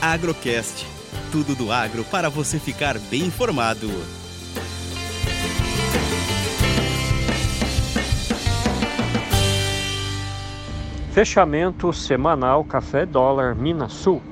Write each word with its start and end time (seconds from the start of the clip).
Agrocast. 0.00 0.86
Tudo 1.32 1.54
do 1.54 1.72
agro 1.72 2.04
para 2.04 2.28
você 2.28 2.58
ficar 2.58 2.98
bem 2.98 3.22
informado. 3.22 3.88
Fechamento 11.12 11.92
semanal 11.94 12.62
Café 12.62 13.06
Dólar 13.06 13.54
Minas 13.54 13.92
Sul. 13.94 14.22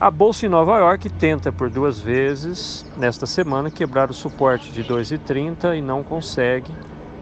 A 0.00 0.10
bolsa 0.10 0.46
em 0.46 0.48
Nova 0.48 0.78
York 0.78 1.10
tenta 1.10 1.50
por 1.50 1.68
duas 1.68 1.98
vezes 1.98 2.86
nesta 2.96 3.26
semana 3.26 3.70
quebrar 3.70 4.08
o 4.08 4.14
suporte 4.14 4.70
de 4.70 4.84
2,30 4.84 5.76
e 5.76 5.82
não 5.82 6.04
consegue. 6.04 6.72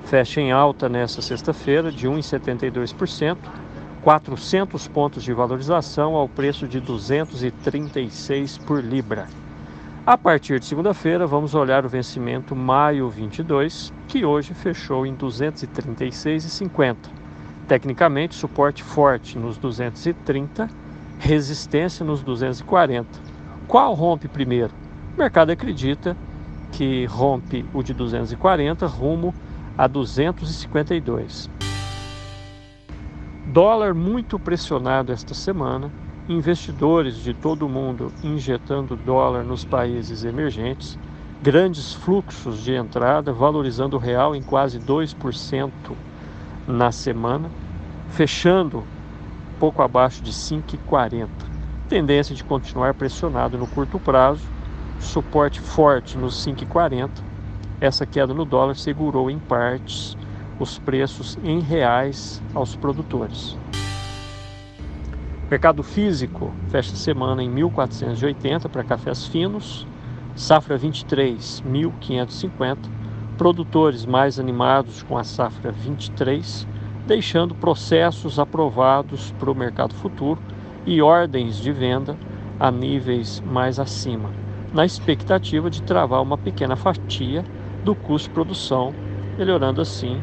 Fecha 0.04 0.40
em 0.40 0.52
alta 0.52 0.88
nesta 0.88 1.20
sexta-feira 1.20 1.90
de 1.90 2.06
1,72%, 2.06 3.36
400 4.02 4.88
pontos 4.88 5.22
de 5.22 5.32
valorização 5.32 6.14
ao 6.14 6.28
preço 6.28 6.66
de 6.66 6.80
236 6.80 8.58
por 8.58 8.82
libra. 8.82 9.26
A 10.06 10.16
partir 10.16 10.58
de 10.58 10.66
segunda-feira, 10.66 11.26
vamos 11.26 11.54
olhar 11.54 11.84
o 11.84 11.88
vencimento 11.88 12.56
maio 12.56 13.08
22, 13.08 13.92
que 14.06 14.24
hoje 14.24 14.54
fechou 14.54 15.04
em 15.04 15.14
236,50. 15.14 16.96
Tecnicamente, 17.66 18.34
suporte 18.34 18.82
forte 18.82 19.36
nos 19.38 19.58
230 19.58 20.88
resistência 21.18 22.04
nos 22.04 22.22
240. 22.22 23.08
Qual 23.66 23.92
rompe 23.94 24.28
primeiro? 24.28 24.72
O 25.14 25.18
mercado 25.18 25.50
acredita 25.50 26.16
que 26.72 27.04
rompe 27.06 27.64
o 27.74 27.82
de 27.82 27.92
240 27.92 28.86
rumo 28.86 29.34
a 29.76 29.86
252. 29.86 31.67
Dólar 33.48 33.94
muito 33.94 34.38
pressionado 34.38 35.10
esta 35.10 35.32
semana, 35.32 35.90
investidores 36.28 37.16
de 37.16 37.32
todo 37.32 37.64
o 37.64 37.68
mundo 37.68 38.12
injetando 38.22 38.94
dólar 38.94 39.42
nos 39.42 39.64
países 39.64 40.22
emergentes, 40.22 40.98
grandes 41.42 41.94
fluxos 41.94 42.62
de 42.62 42.74
entrada, 42.74 43.32
valorizando 43.32 43.96
o 43.96 43.98
real 43.98 44.36
em 44.36 44.42
quase 44.42 44.78
2% 44.78 45.70
na 46.66 46.92
semana, 46.92 47.50
fechando 48.10 48.84
pouco 49.58 49.80
abaixo 49.80 50.22
de 50.22 50.30
5,40. 50.30 51.26
Tendência 51.88 52.34
de 52.34 52.44
continuar 52.44 52.92
pressionado 52.92 53.56
no 53.56 53.66
curto 53.66 53.98
prazo, 53.98 54.46
suporte 55.00 55.58
forte 55.58 56.18
nos 56.18 56.34
5,40. 56.46 57.08
Essa 57.80 58.04
queda 58.04 58.34
no 58.34 58.44
dólar 58.44 58.76
segurou 58.76 59.30
em 59.30 59.38
partes 59.38 60.18
os 60.58 60.78
preços 60.78 61.38
em 61.44 61.60
reais 61.60 62.42
aos 62.54 62.74
produtores. 62.74 63.56
Mercado 65.50 65.82
físico 65.82 66.52
fecha 66.68 66.94
semana 66.94 67.42
em 67.42 67.50
1.480 67.50 68.68
para 68.68 68.84
cafés 68.84 69.26
finos, 69.26 69.86
safra 70.34 70.76
23, 70.76 71.62
1.550. 71.66 72.76
Produtores 73.38 74.04
mais 74.04 74.38
animados 74.38 75.02
com 75.04 75.16
a 75.16 75.24
safra 75.24 75.70
23 75.70 76.66
deixando 77.08 77.54
processos 77.54 78.38
aprovados 78.38 79.32
para 79.38 79.50
o 79.50 79.54
mercado 79.54 79.94
futuro 79.94 80.38
e 80.84 81.00
ordens 81.00 81.56
de 81.56 81.72
venda 81.72 82.14
a 82.60 82.70
níveis 82.70 83.40
mais 83.40 83.78
acima, 83.78 84.30
na 84.74 84.84
expectativa 84.84 85.70
de 85.70 85.82
travar 85.82 86.20
uma 86.20 86.36
pequena 86.36 86.76
fatia 86.76 87.42
do 87.82 87.94
custo 87.94 88.28
de 88.28 88.34
produção, 88.34 88.92
melhorando 89.38 89.80
assim 89.80 90.20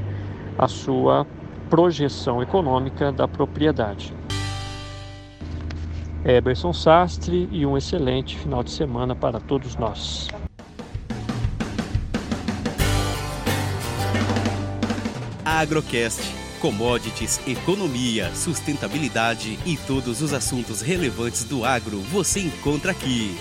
a 0.57 0.67
sua 0.67 1.25
projeção 1.69 2.41
econômica 2.41 3.11
da 3.11 3.27
propriedade. 3.27 4.13
Eberson 6.23 6.73
Sastre 6.73 7.47
e 7.51 7.66
um 7.66 7.77
excelente 7.77 8.38
final 8.38 8.63
de 8.63 8.71
semana 8.71 9.15
para 9.15 9.39
todos 9.39 9.75
nós. 9.75 10.27
Agrocast 15.44 16.45
commodities, 16.65 17.39
economia, 17.47 18.33
sustentabilidade 18.33 19.59
e 19.67 19.77
todos 19.77 20.23
os 20.23 20.33
assuntos 20.33 20.81
relevantes 20.81 21.44
do 21.44 21.63
agro 21.63 21.99
você 21.99 22.39
encontra 22.39 22.89
aqui. 22.89 23.38